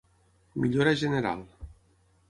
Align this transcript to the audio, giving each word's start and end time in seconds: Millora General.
Millora 0.63 0.95
General. 1.03 1.47